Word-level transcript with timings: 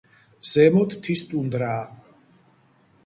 ზემოთ 0.51 0.95
მთის 1.01 1.23
ტუნდრაა. 1.33 1.85